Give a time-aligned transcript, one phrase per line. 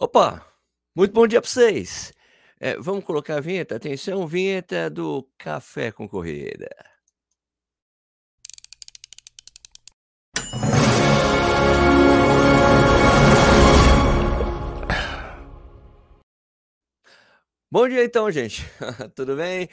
[0.00, 0.46] Opa,
[0.94, 2.12] muito bom dia para vocês.
[2.60, 3.74] Eh, vamos colocar a vinheta?
[3.74, 6.68] Atenção, vinheta do Café com Corrida.
[17.68, 18.64] Bom dia então, gente.
[19.16, 19.68] Tudo bem?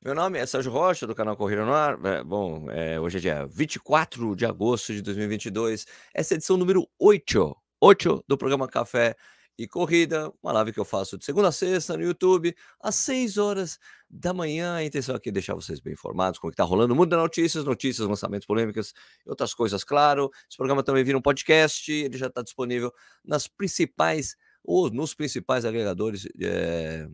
[0.00, 1.98] Meu nome é Sérgio Rocha, do canal Corrida no Ar.
[2.04, 5.84] É, bom, é, hoje é dia 24 de agosto de 2022.
[6.14, 9.16] Essa é a edição número 8, 8 do programa Café
[9.58, 13.38] e Corrida, uma live que eu faço de segunda a sexta no YouTube, às 6
[13.38, 13.78] horas
[14.10, 14.74] da manhã.
[14.74, 16.94] A intenção aqui é deixar vocês bem informados com o que está rolando.
[16.94, 18.92] Muda notícias, notícias, lançamentos polêmicas
[19.24, 20.30] e outras coisas, claro.
[20.48, 22.92] Esse programa também vira um podcast, ele já está disponível
[23.24, 27.06] nas principais ou nos principais agregadores é,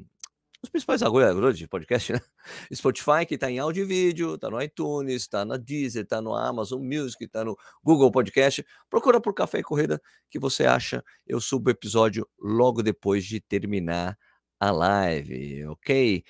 [0.63, 2.21] os principais agregadores de podcast, né?
[2.73, 6.35] Spotify, que está em áudio e vídeo, está no iTunes, está na Deezer, está no
[6.35, 8.65] Amazon Music, está no Google Podcast.
[8.89, 11.03] Procura por Café e Corrida que você acha.
[11.27, 14.19] Eu subo o episódio logo depois de terminar
[14.61, 16.23] a live, ok?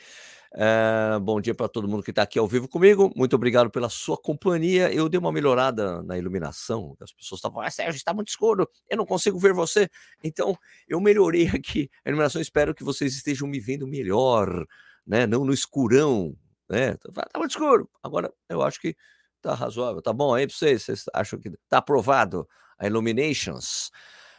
[0.52, 3.12] Uh, bom dia para todo mundo que está aqui ao vivo comigo.
[3.16, 4.92] Muito obrigado pela sua companhia.
[4.92, 6.96] Eu dei uma melhorada na iluminação.
[7.00, 9.88] As pessoas estavam, ah, Sérgio, está muito escuro, eu não consigo ver você.
[10.22, 10.56] Então,
[10.88, 12.40] eu melhorei aqui a iluminação.
[12.40, 14.64] Espero que vocês estejam me vendo melhor,
[15.04, 15.26] né?
[15.26, 16.36] Não no escurão,
[16.68, 16.96] né?
[16.96, 17.90] Tá, tá muito escuro.
[18.00, 18.96] Agora, eu acho que
[19.42, 20.00] tá razoável.
[20.00, 20.84] Tá bom aí para vocês?
[20.84, 23.90] Vocês acham que tá aprovado a Illuminations?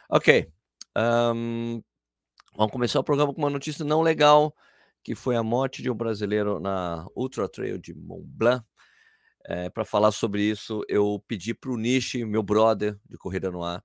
[0.08, 0.50] Ok.
[0.96, 1.82] Um,
[2.56, 4.54] vamos começar o programa com uma notícia não legal
[5.02, 8.64] que foi a morte de um brasileiro na Ultra Trail de Mont Blanc.
[9.44, 13.64] É, para falar sobre isso, eu pedi para o Nishi, meu brother de Corrida no
[13.64, 13.82] Ar,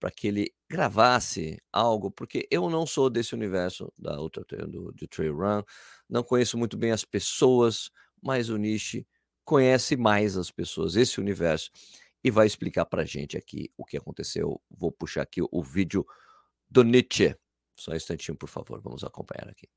[0.00, 4.92] para que ele gravasse algo, porque eu não sou desse universo da Ultra Trail, do,
[4.92, 5.62] do Trail Run,
[6.08, 7.90] não conheço muito bem as pessoas,
[8.22, 9.06] mas o Nishi
[9.44, 11.70] conhece mais as pessoas, esse universo,
[12.22, 14.58] e vai explicar para gente aqui o que aconteceu.
[14.70, 16.06] Vou puxar aqui o vídeo
[16.70, 17.36] do Nietzsche.
[17.76, 19.68] Só um instantinho, por favor, vamos acompanhar aqui.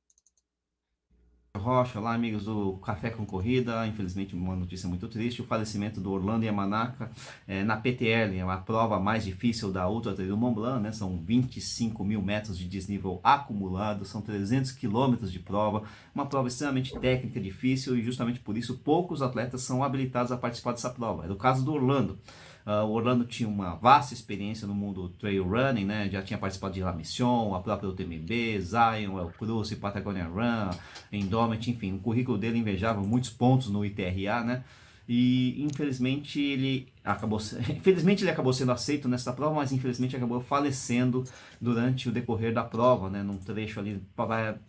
[1.57, 6.11] Rocha, olá amigos do Café com Corrida, infelizmente uma notícia muito triste, o falecimento do
[6.11, 7.11] Orlando Yamanaka
[7.47, 10.91] é, na PTL, é a prova mais difícil da Ultra Trail do Mont Blanc, né?
[10.91, 16.97] são 25 mil metros de desnível acumulado, são 300 quilômetros de prova, uma prova extremamente
[16.99, 21.31] técnica, difícil e justamente por isso poucos atletas são habilitados a participar dessa prova, é
[21.31, 22.19] o caso do Orlando.
[22.67, 26.09] Uh, o Orlando tinha uma vasta experiência no mundo trail running, né?
[26.11, 30.77] Já tinha participado de La Mission, a própria UTMB, Zion, El Cruz, Patagonia Run,
[31.09, 34.65] Endomet, enfim, o currículo dele invejava muitos pontos no ITRA, né?
[35.07, 37.39] E infelizmente ele acabou,
[37.73, 41.23] infelizmente ele acabou sendo aceito nessa prova, mas infelizmente acabou falecendo
[41.61, 43.23] durante o decorrer da prova, né?
[43.23, 44.03] Num trecho ali,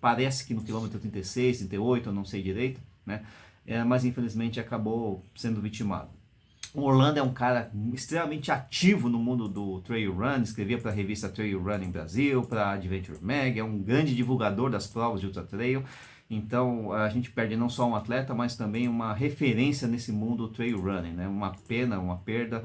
[0.00, 3.24] parece que no quilômetro 36, 38, eu não sei direito, né?
[3.66, 6.17] É, mas infelizmente acabou sendo vitimado.
[6.78, 10.94] O Orlando é um cara extremamente ativo no mundo do trail run, escrevia para a
[10.94, 15.42] revista Trail Running Brasil, para Adventure Mag, é um grande divulgador das provas de ultra
[15.42, 15.82] trail.
[16.30, 20.54] Então a gente perde não só um atleta, mas também uma referência nesse mundo do
[20.54, 21.26] trail running, né?
[21.26, 22.62] Uma pena, uma perda,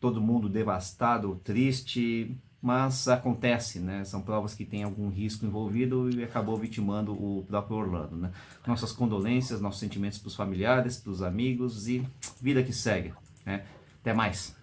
[0.00, 4.04] todo mundo devastado, triste, mas acontece, né?
[4.04, 8.30] São provas que têm algum risco envolvido e acabou vitimando o próprio Orlando, né?
[8.66, 12.02] Nossas condolências, nossos sentimentos para os familiares, para os amigos e
[12.40, 13.12] vida que segue.
[13.44, 13.66] Né?
[14.00, 14.56] Até mais.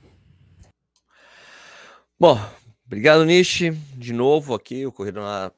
[2.19, 2.37] Bom,
[2.85, 3.71] obrigado, Nishi.
[3.95, 5.51] De novo aqui, o Corrida na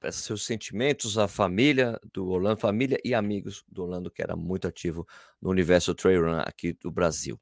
[0.00, 4.66] peça seus sentimentos à família do Orlando, família e amigos do Orlando, que era muito
[4.66, 5.06] ativo
[5.40, 7.38] no universo trail run aqui do Brasil.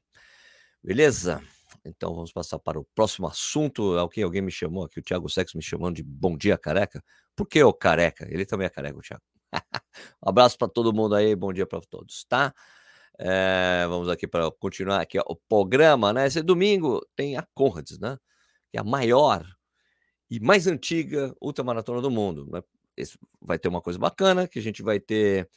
[0.83, 1.41] Beleza?
[1.85, 3.97] Então vamos passar para o próximo assunto.
[3.97, 7.03] Alguém, alguém me chamou aqui, o Thiago Sex me chamando de Bom Dia Careca.
[7.35, 8.27] Por que o careca?
[8.29, 9.23] Ele também é careca, o Thiago.
[10.23, 12.53] um abraço para todo mundo aí, bom dia para todos, tá?
[13.19, 16.25] É, vamos aqui para continuar aqui ó, o programa, né?
[16.25, 18.17] Esse domingo tem a Conrads, né?
[18.71, 19.45] Que é a maior
[20.29, 22.47] e mais antiga ultramaratona do mundo.
[22.51, 22.61] Né?
[22.95, 25.49] Esse vai ter uma coisa bacana, que a gente vai ter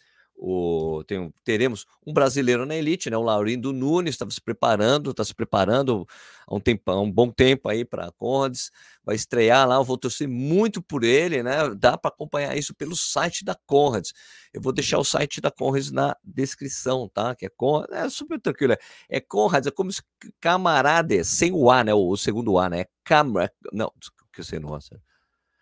[0.45, 3.17] o, tem, teremos um brasileiro na elite, né?
[3.17, 6.05] O Laurindo Nunes estava se preparando, está se preparando
[6.49, 8.73] há um, tempo, há um bom tempo aí para Conrads,
[9.05, 11.73] vai estrear lá, eu vou torcer muito por ele, né?
[11.77, 14.13] Dá para acompanhar isso pelo site da Conrads.
[14.53, 17.37] Eu vou deixar o site da Conrads na descrição, tá?
[17.37, 18.75] Que é Conrads, é super tranquilo,
[19.09, 20.03] é Conrads, é como se
[20.41, 21.95] camarada, sem o A, né?
[21.95, 22.81] O, o segundo A, né?
[22.81, 23.93] É Camara, não,
[24.33, 24.59] que eu sei,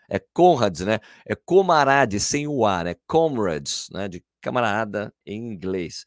[0.09, 0.99] é Conrads, né?
[1.27, 2.97] É Comarade sem o A, né?
[3.07, 4.09] Comrades, né?
[4.09, 6.05] De camarada em inglês.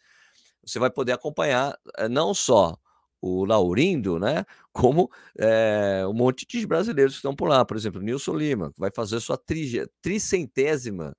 [0.65, 2.77] Você vai poder acompanhar eh, não só
[3.21, 4.45] o Laurindo, né?
[4.73, 5.09] Como
[5.39, 7.63] é, um monte de brasileiros que estão por lá.
[7.65, 11.15] Por exemplo, Nilson Lima, que vai fazer sua tri, tricentésima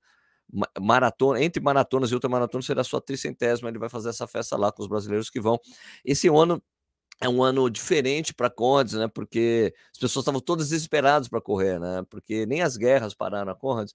[0.81, 3.69] maratona, entre maratonas e ultramaratonas, será sua tricentésima.
[3.69, 5.59] Ele vai fazer essa festa lá com os brasileiros que vão.
[6.05, 6.63] Esse ano
[7.21, 9.09] é um ano diferente para Conrads, né?
[9.09, 12.05] Porque as pessoas estavam todas desesperadas para correr, né?
[12.11, 13.95] Porque nem as guerras pararam a Conrads.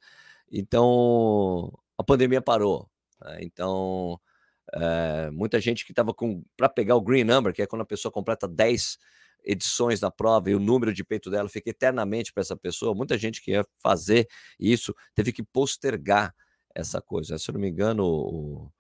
[0.52, 2.90] Então, a pandemia parou.
[3.22, 3.40] Né?
[3.42, 4.20] Então,
[4.74, 7.86] é, muita gente que estava com para pegar o green number, que é quando a
[7.86, 8.98] pessoa completa 10
[9.44, 12.94] edições da prova e o número de peito dela fica eternamente para essa pessoa.
[12.94, 14.28] Muita gente que ia fazer
[14.60, 16.36] isso teve que postergar
[16.76, 17.38] essa coisa.
[17.38, 18.72] Se eu não me engano, o,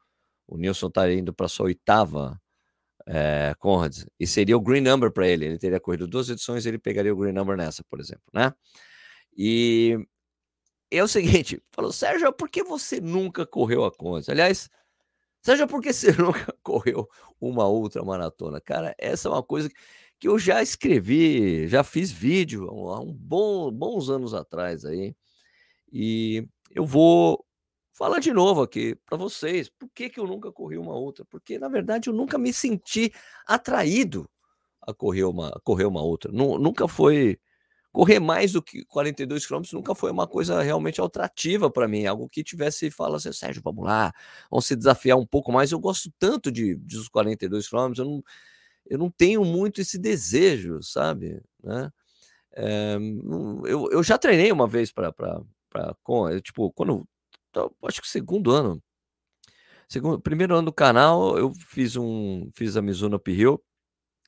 [0.48, 2.40] o Nilson está indo para sua oitava
[3.08, 5.46] é, Conrad, e seria o green number para ele.
[5.46, 8.54] Ele teria corrido duas edições, ele pegaria o green number nessa, por exemplo, né?
[9.36, 9.98] E
[10.92, 14.28] é o seguinte, falou, Sérgio, por que você nunca correu a Conrad?
[14.30, 14.70] Aliás,
[15.42, 17.08] Sérgio, por que você nunca correu
[17.40, 18.60] uma outra maratona?
[18.62, 19.70] Cara, essa é uma coisa
[20.20, 25.16] que eu já escrevi, já fiz vídeo há um bom, bons anos atrás aí,
[25.92, 27.46] e eu vou
[27.94, 29.70] falar de novo aqui para vocês.
[29.70, 31.26] Por que, que eu nunca corri uma outra?
[31.26, 33.12] Porque, na verdade, eu nunca me senti
[33.46, 34.30] atraído
[34.82, 36.32] a correr uma, a correr uma outra.
[36.32, 37.38] Nunca foi.
[37.92, 42.06] Correr mais do que 42 quilômetros nunca foi uma coisa realmente atrativa para mim.
[42.06, 44.14] Algo que tivesse fala assim, Sérgio, vamos lá,
[44.50, 45.72] vamos se desafiar um pouco mais.
[45.72, 48.24] Eu gosto tanto de, dos 42 quilômetros, eu não,
[48.86, 51.42] eu não tenho muito esse desejo, sabe?
[51.64, 51.92] Né?
[52.54, 52.98] É,
[53.66, 55.14] eu, eu já treinei uma vez para.
[56.44, 57.08] Tipo, quando
[57.84, 58.82] acho que segundo ano.
[59.88, 63.60] Segundo, primeiro ano do canal, eu fiz um fiz a Mizuno Uphill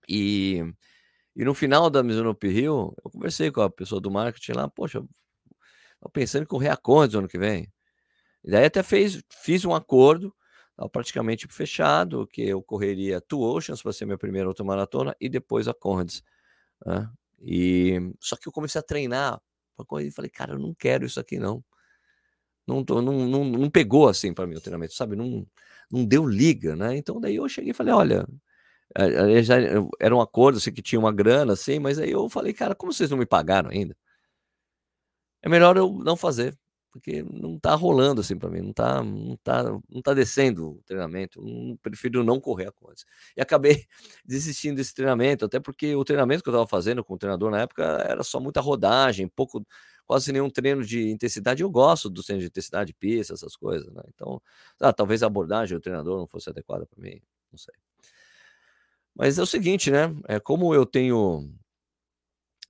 [0.09, 0.63] e
[1.35, 5.03] e no final da Mizuno Uphill, eu conversei com a pessoa do marketing lá, poxa,
[5.99, 7.71] tô pensando em correr a Condes ano que vem.
[8.43, 10.33] E daí até fez, fiz um acordo,
[10.91, 15.73] praticamente fechado, que eu correria Two Oceans para ser minha primeira ultramaratona e depois a
[15.73, 16.23] Condes.
[16.85, 17.09] Né?
[17.41, 19.41] E só que eu comecei a treinar
[19.99, 21.63] e falei, cara, eu não quero isso aqui não
[22.67, 25.15] não, tô, não, não, não pegou assim para mim o treinamento, sabe?
[25.15, 25.45] Não,
[25.91, 26.95] não deu liga, né?
[26.97, 28.27] Então daí eu cheguei e falei, olha,
[29.99, 32.93] era um acordo, assim, que tinha uma grana, assim, mas aí eu falei, cara, como
[32.93, 33.95] vocês não me pagaram ainda?
[35.41, 36.57] É melhor eu não fazer,
[36.91, 40.83] porque não tá rolando assim para mim, não tá, não tá, não tá descendo o
[40.83, 41.41] treinamento,
[41.81, 43.03] prefiro não correr a coisa.
[43.35, 43.85] E acabei
[44.25, 47.61] desistindo desse treinamento, até porque o treinamento que eu estava fazendo com o treinador na
[47.61, 49.65] época era só muita rodagem, pouco
[50.05, 51.63] quase nenhum treino de intensidade.
[51.63, 54.03] Eu gosto do treino de intensidade, pista, essas coisas, né?
[54.13, 54.41] Então,
[54.79, 57.21] ah, talvez a abordagem do treinador não fosse adequada para mim,
[57.51, 57.73] não sei.
[59.15, 60.13] Mas é o seguinte, né?
[60.27, 61.49] É como eu tenho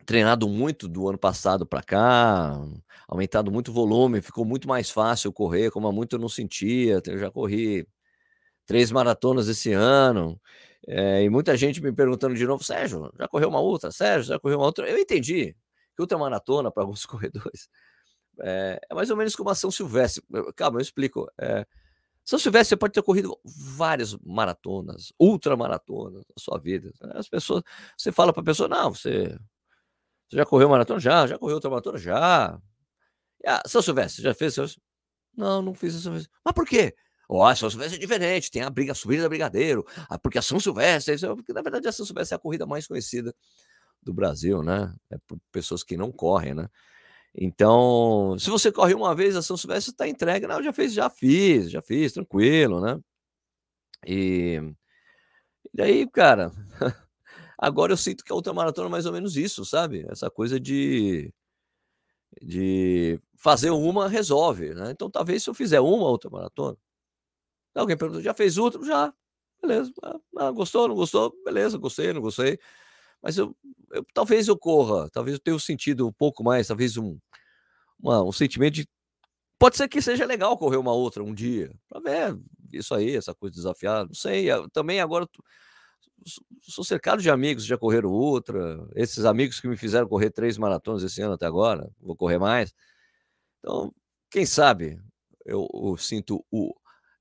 [0.06, 2.60] treinado muito do ano passado para cá,
[3.08, 7.02] aumentado muito o volume, ficou muito mais fácil correr, como há muito eu não sentia.
[7.06, 7.88] Eu já corri
[8.66, 10.40] três maratonas esse ano.
[10.88, 13.92] É, e muita gente me perguntando de novo, Sérgio, já correu uma outra?
[13.92, 14.90] Sérgio, já correu uma outra?
[14.90, 15.56] Eu entendi
[15.96, 17.70] que ultramaratona para alguns corredores
[18.40, 20.24] é, é, mais ou menos como a São Silvestre.
[20.56, 21.28] Calma, eu explico.
[21.40, 21.66] É,
[22.24, 26.92] São Silvestre você pode ter corrido várias maratonas, ultramaratonas na sua vida.
[27.16, 27.64] As pessoas,
[27.98, 29.38] você fala para a pessoa, não, você,
[30.30, 31.00] você, já correu maratona?
[31.00, 31.98] Já, já correu ultramaratona?
[31.98, 32.60] Já.
[33.46, 34.56] Ah, São Silvestre, já fez?
[35.36, 36.32] Não, não fiz São Silvestre.
[36.46, 36.96] Mas por quê?
[37.28, 39.86] Ó, oh, São Silvestre é diferente, tem a briga, a subida da Brigadeiro,
[40.22, 43.34] porque a São Silvestre, porque na verdade a São Silvestre é a corrida mais conhecida
[44.04, 44.94] do Brasil, né?
[45.10, 46.68] É por pessoas que não correm, né?
[47.36, 50.48] Então, se você corre uma vez, a São Silvestre está entregue.
[50.48, 53.00] Não, já fez, já fiz, já fiz, tranquilo, né?
[54.06, 54.60] E,
[55.66, 56.52] e daí, cara,
[57.58, 60.06] agora eu sinto que a outra maratona é mais ou menos isso, sabe?
[60.10, 61.34] Essa coisa de,
[62.42, 64.92] de fazer uma resolve, né?
[64.92, 66.78] Então, talvez se eu fizer uma outra maratona,
[67.76, 68.84] alguém pergunta, já fez outra?
[68.86, 69.14] Já,
[69.62, 69.94] beleza.
[70.04, 71.34] Ah, ah, gostou, não gostou?
[71.46, 72.60] Beleza, gostei, não gostei.
[73.22, 73.56] Mas eu,
[73.92, 77.18] eu, talvez eu corra, talvez eu tenha sentido um pouco mais, talvez um,
[78.00, 78.88] uma, um sentimento de.
[79.60, 82.40] Pode ser que seja legal correr uma outra um dia, para ver
[82.74, 84.06] isso aí, essa coisa desafiada.
[84.06, 84.48] Não sei.
[84.74, 85.28] Também agora
[86.62, 88.88] sou cercado de amigos que já correram outra.
[88.96, 92.74] Esses amigos que me fizeram correr três maratonas esse ano até agora, vou correr mais.
[93.60, 93.94] Então,
[94.30, 95.00] quem sabe
[95.46, 96.74] eu, eu sinto o,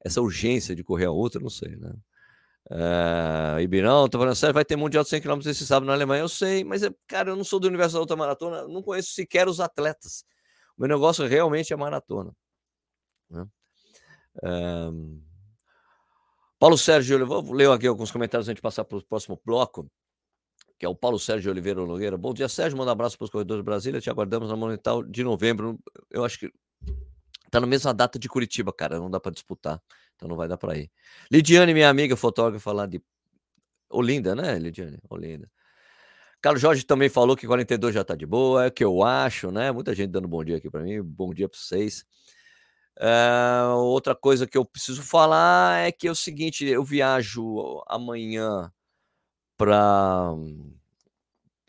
[0.05, 1.93] essa urgência de correr a outra, não sei, né?
[2.69, 6.23] Uh, Ibirão, tô falando sério, vai ter Mundial de 100 km esse sábado na Alemanha,
[6.23, 9.49] eu sei, mas, é, cara, eu não sou do universo da ultramaratona, não conheço sequer
[9.49, 10.25] os atletas.
[10.77, 12.33] O meu negócio realmente é maratona.
[13.29, 13.47] Né?
[14.37, 15.21] Uh,
[16.59, 19.91] Paulo Sérgio, vou ler aqui alguns comentários antes de passar para o próximo bloco,
[20.79, 22.17] que é o Paulo Sérgio Oliveira Nogueira.
[22.17, 25.03] Bom dia, Sérgio, manda um abraço para os corredores de Brasília, te aguardamos na Monumental
[25.03, 25.79] de novembro.
[26.11, 26.53] Eu acho que
[27.51, 29.81] tá na mesma data de Curitiba, cara, não dá para disputar.
[30.17, 30.91] Então não vai dar para ir.
[31.31, 33.03] Lidiane, minha amiga fotógrafa lá de
[33.91, 34.99] Olinda, né, Lidiane?
[35.09, 35.51] Olinda.
[36.41, 39.51] Carlos Jorge também falou que 42 já tá de boa, é o que eu acho,
[39.51, 39.71] né?
[39.71, 41.03] Muita gente dando bom dia aqui para mim.
[41.03, 42.05] Bom dia para vocês.
[42.99, 48.73] Uh, outra coisa que eu preciso falar é que é o seguinte: eu viajo amanhã
[49.57, 50.35] para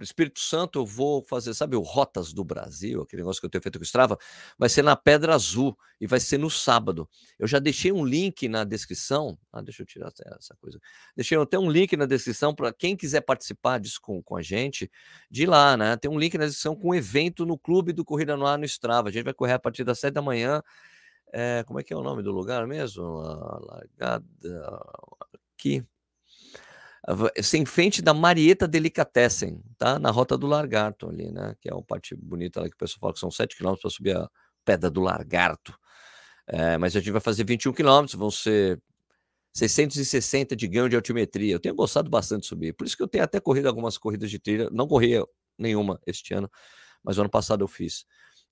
[0.04, 3.62] Espírito Santo, eu vou fazer, sabe, o Rotas do Brasil, aquele negócio que eu tenho
[3.62, 4.18] feito com o Strava,
[4.58, 7.08] vai ser na Pedra Azul e vai ser no sábado.
[7.38, 9.38] Eu já deixei um link na descrição.
[9.52, 10.80] Ah, deixa eu tirar essa coisa.
[11.16, 14.90] Deixei até um link na descrição para quem quiser participar disso com, com a gente,
[15.30, 15.96] de lá, né?
[15.98, 18.66] Tem um link na descrição com um evento no Clube do Corrida no Ar no
[18.66, 19.10] Strava.
[19.10, 20.62] A gente vai correr a partir das sete da manhã.
[21.34, 23.20] É, como é que é o nome do lugar mesmo?
[23.20, 24.82] A largada
[25.54, 25.86] aqui
[27.42, 29.98] sem frente da Marieta Delicatessen, tá?
[29.98, 31.56] Na Rota do Largarto ali, né?
[31.60, 33.90] Que é uma parte bonita lá que o pessoal fala que são 7 quilômetros para
[33.90, 34.30] subir a
[34.64, 35.74] Pedra do Largarto.
[36.48, 38.80] É, mas a gente vai fazer 21 quilômetros, vão ser
[39.54, 41.54] 660 de ganho de altimetria.
[41.54, 44.30] Eu tenho gostado bastante de subir, por isso que eu tenho até corrido algumas corridas
[44.30, 44.70] de trilha.
[44.72, 45.14] Não corri
[45.58, 46.50] nenhuma este ano,
[47.04, 48.06] mas ano passado eu fiz.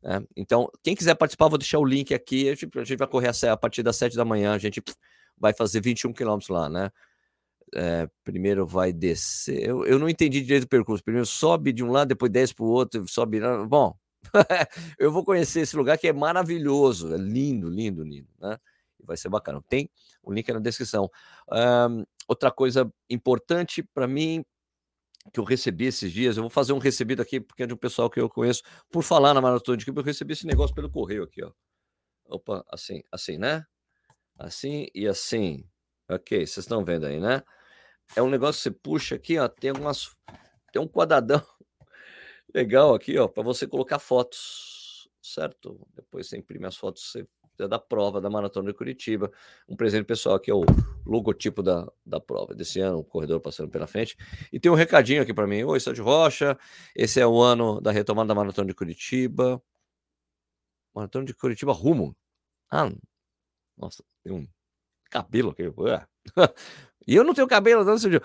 [0.04, 2.50] É, então, quem quiser participar, vou deixar o link aqui.
[2.50, 4.82] A gente, a gente vai correr a, a partir das 7 da manhã, a gente
[5.38, 6.90] vai fazer 21 quilômetros lá, né?
[7.76, 9.68] É, primeiro vai descer.
[9.68, 11.04] Eu, eu não entendi direito o percurso.
[11.04, 13.40] Primeiro sobe de um lado, depois desce para o outro, sobe.
[13.68, 13.96] Bom,
[14.98, 18.58] eu vou conhecer esse lugar que é maravilhoso, é lindo, lindo, lindo, né?
[19.04, 19.62] Vai ser bacana.
[19.68, 19.90] Tem
[20.22, 21.10] o link na descrição.
[21.52, 24.44] Um, outra coisa importante para mim
[25.34, 27.78] que eu recebi esses dias, eu vou fazer um recebido aqui porque é de um
[27.78, 30.90] pessoal que eu conheço por falar na maratona de Cuba, eu recebi esse negócio pelo
[30.90, 31.52] correio aqui, ó.
[32.26, 33.66] Opa, assim, assim, né?
[34.38, 35.68] Assim e assim.
[36.10, 37.44] Ok, vocês estão vendo aí, né?
[38.16, 40.18] É um negócio que você puxa aqui, ó, tem algumas
[40.72, 41.42] tem um quadradão
[42.54, 45.88] legal aqui, ó, para você colocar fotos, certo?
[45.96, 47.28] Depois você imprime as fotos você,
[47.68, 49.32] da prova da Maratona de Curitiba.
[49.68, 50.64] Um presente pessoal aqui é o
[51.06, 54.16] logotipo da, da prova desse ano, o corredor passando pela frente.
[54.52, 55.64] E tem um recadinho aqui para mim.
[55.64, 56.58] Oi, de Rocha.
[56.96, 59.62] Esse é o ano da retomada da Maratona de Curitiba.
[60.94, 62.16] Maratona de Curitiba rumo.
[62.72, 62.92] Ah,
[63.78, 64.48] nossa, tem um
[65.10, 65.64] cabelo aqui.
[67.08, 68.22] E eu não tenho cabelo, não, Sergio.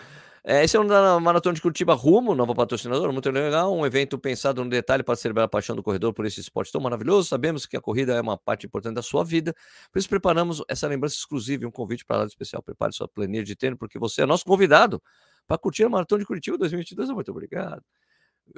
[0.47, 3.75] É, esse é um da Maratona de Curitiba Rumo, novo patrocinador, muito legal.
[3.75, 6.83] Um evento pensado no detalhe para celebrar a paixão do corredor por esse esporte tão
[6.83, 7.27] maravilhoso.
[7.31, 9.55] Sabemos que a corrida é uma parte importante da sua vida,
[9.91, 12.63] por isso preparamos essa lembrança exclusiva e um convite para lá especial.
[12.63, 15.03] Prepare sua planilha de treino, porque você é nosso convidado
[15.47, 17.09] para curtir a Maratona de Curitiba 2022.
[17.11, 17.83] Muito obrigado.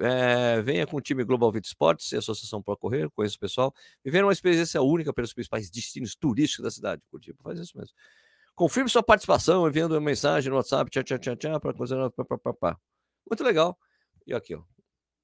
[0.01, 3.73] É, venha com o time Global Vita Esportes e Associação Pro Correr, conheça o pessoal.
[4.05, 7.39] Viver uma experiência única pelos principais destinos turísticos da cidade de Curitiba.
[7.45, 7.95] Faz isso mesmo.
[8.57, 12.11] Confirme sua participação enviando uma mensagem no WhatsApp, tchau, tchau, tchau, tchau, para coisa.
[13.31, 13.79] Muito legal.
[14.27, 14.63] E aqui, ó.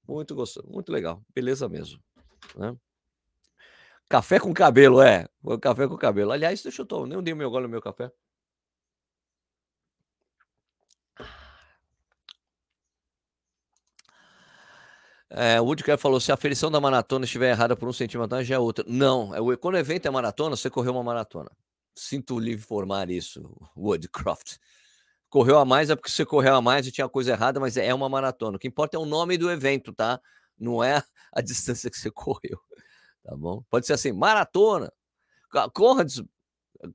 [0.06, 1.22] Muito gostoso, muito legal.
[1.34, 1.98] Beleza mesmo.
[2.54, 2.76] Né?
[4.06, 5.26] Café com cabelo, é.
[5.62, 6.30] Café com cabelo.
[6.30, 7.06] Aliás, deixa eu tomar.
[7.06, 8.12] Nem dei meu gole no meu café.
[15.30, 18.56] É, o Woodcraft falou: se a ferição da maratona estiver errada por um centímetro, já
[18.56, 18.84] é outra.
[18.86, 21.50] Não, é, quando o evento é maratona, você correu uma maratona.
[21.94, 23.42] Sinto lhe informar isso,
[23.76, 24.56] Woodcroft.
[25.28, 27.92] Correu a mais é porque você correu a mais e tinha coisa errada, mas é
[27.94, 28.56] uma maratona.
[28.56, 30.20] O que importa é o nome do evento, tá?
[30.58, 32.60] Não é a distância que você correu,
[33.24, 33.62] tá bom?
[33.70, 34.92] Pode ser assim, maratona.
[35.74, 36.22] Conrad's,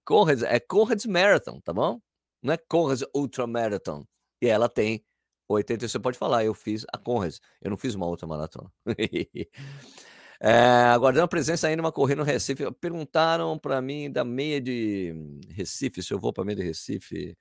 [0.04, 2.02] Conrad's, é Conrad's Marathon, tá bom?
[2.42, 4.06] Não é Conrad's Ultra Marathon.
[4.42, 5.04] E ela tem
[5.48, 8.72] 80, você pode falar, eu fiz a Conrad's, eu não fiz uma outra maratona.
[10.40, 12.72] É, aguardando a presença ainda uma corrida no Recife.
[12.80, 15.14] Perguntaram para mim da meia de
[15.50, 17.36] Recife, se eu vou para meia de Recife.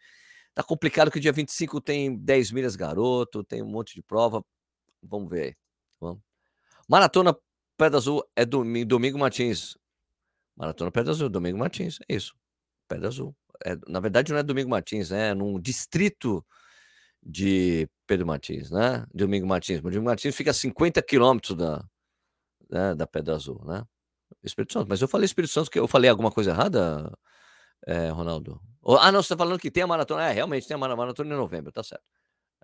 [0.54, 4.42] Tá complicado que dia 25 tem 10 milhas garoto, tem um monte de prova.
[5.02, 5.56] Vamos ver aí.
[6.00, 6.22] Vamos.
[6.88, 7.36] Maratona
[7.76, 9.76] Pedra Azul é domingo, domingo Martins.
[10.56, 11.98] Maratona Pedra Azul, Domingo Martins.
[12.08, 12.34] É isso.
[12.88, 13.36] Pedra Azul.
[13.64, 15.30] É, na verdade, não é Domingo Martins, né?
[15.30, 16.44] É num distrito
[17.22, 19.04] de Pedro Martins, né?
[19.12, 19.80] Domingo Martins.
[19.80, 21.84] Domingo Martins fica a 50 quilômetros da,
[22.70, 23.84] né, da Pedra Azul, né?
[24.42, 24.88] Espírito Santo.
[24.88, 27.12] Mas eu falei Espírito Santo, que eu falei alguma coisa errada,
[27.86, 28.60] é, Ronaldo?
[29.00, 30.28] Ah, não, você está falando que tem a maratona.
[30.28, 32.04] É, realmente tem a maratona em novembro, tá certo.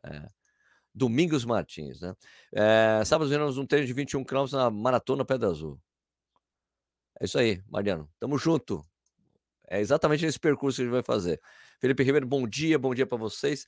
[0.05, 0.27] É.
[0.95, 2.15] Domingos Martins, né?
[2.53, 5.81] É, sábado veremos um treino de 21 km na Maratona Pedra Azul.
[7.21, 8.09] É isso aí, Mariano.
[8.21, 8.85] Tamo junto.
[9.69, 11.41] É exatamente esse percurso que a gente vai fazer.
[11.81, 13.67] Felipe Ribeiro, bom dia, bom dia para vocês.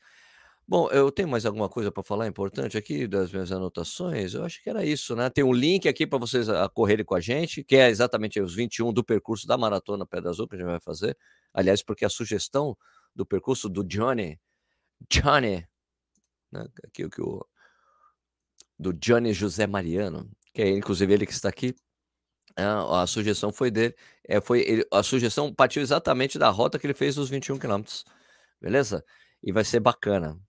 [0.67, 4.33] Bom, eu tenho mais alguma coisa para falar importante aqui das minhas anotações?
[4.33, 5.29] Eu acho que era isso, né?
[5.29, 8.55] Tem um link aqui para vocês a correrem com a gente, que é exatamente os
[8.55, 11.19] 21 do percurso da Maratona Pedra Azul que a gente vai fazer.
[11.53, 12.77] Aliás, porque a sugestão
[13.15, 14.41] do percurso do Johnny,
[15.11, 15.67] Johnny,
[16.51, 16.67] né?
[16.85, 17.47] aqui o que o
[18.79, 21.75] do Johnny José Mariano, que é inclusive ele que está aqui.
[22.57, 23.95] A, a sugestão foi dele,
[24.27, 28.05] é, foi ele, a sugestão partiu exatamente da rota que ele fez dos 21 quilômetros,
[28.61, 29.05] beleza?
[29.43, 30.41] E vai ser bacana.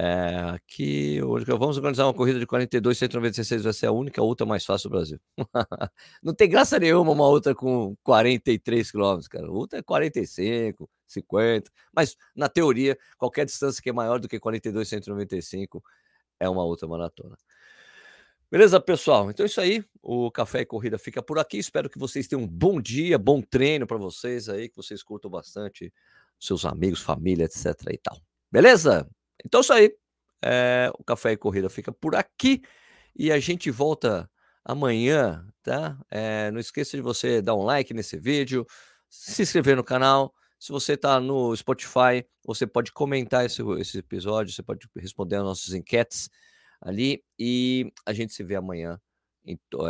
[0.00, 4.46] É, aqui, hoje vamos organizar uma corrida de 42, 196, vai ser a única outra
[4.46, 5.18] mais fácil do Brasil.
[6.22, 9.50] não tem graça nenhuma uma outra com 43 quilômetros, cara.
[9.50, 11.68] Outra é 45, 50.
[11.92, 15.82] Mas, na teoria, qualquer distância que é maior do que 42,195
[16.38, 17.36] é uma outra maratona.
[18.48, 19.28] Beleza, pessoal?
[19.28, 19.84] Então é isso aí.
[20.00, 21.58] O Café e Corrida fica por aqui.
[21.58, 25.28] Espero que vocês tenham um bom dia, bom treino para vocês aí, que vocês curtam
[25.28, 25.92] bastante
[26.38, 27.74] seus amigos, família, etc.
[27.90, 28.16] e tal.
[28.48, 29.04] Beleza?
[29.44, 29.94] Então isso aí.
[30.42, 32.62] É, o Café e Corrida fica por aqui
[33.16, 34.30] e a gente volta
[34.64, 35.98] amanhã, tá?
[36.10, 38.64] É, não esqueça de você dar um like nesse vídeo,
[39.08, 40.32] se inscrever no canal.
[40.60, 45.44] Se você está no Spotify, você pode comentar esse, esse episódio, você pode responder as
[45.44, 46.28] nossas enquetes
[46.80, 49.00] ali e a gente se vê amanhã,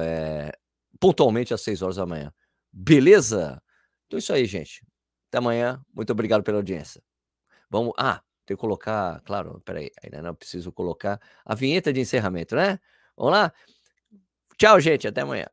[0.00, 0.52] é,
[1.00, 2.32] pontualmente às 6 horas da manhã.
[2.72, 3.62] Beleza?
[4.06, 4.84] Então é isso aí, gente.
[5.28, 5.82] Até amanhã.
[5.94, 7.02] Muito obrigado pela audiência.
[7.70, 7.92] Vamos.
[7.98, 9.20] Ah, tem que colocar.
[9.24, 9.90] Claro, peraí.
[10.02, 12.80] Ainda não preciso colocar a vinheta de encerramento, né?
[13.16, 13.52] Vamos lá?
[14.56, 15.06] Tchau, gente.
[15.06, 15.46] Até amanhã.